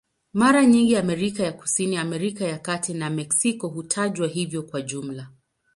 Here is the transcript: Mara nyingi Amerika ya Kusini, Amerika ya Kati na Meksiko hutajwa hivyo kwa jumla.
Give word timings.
Mara 0.33 0.65
nyingi 0.65 0.97
Amerika 0.97 1.43
ya 1.43 1.51
Kusini, 1.53 1.97
Amerika 1.97 2.45
ya 2.45 2.59
Kati 2.59 2.93
na 2.93 3.09
Meksiko 3.09 3.67
hutajwa 3.67 4.27
hivyo 4.27 4.63
kwa 4.63 4.81
jumla. 4.81 5.27